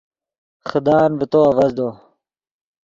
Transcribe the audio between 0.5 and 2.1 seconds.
خدان ڤے تو آڤزدو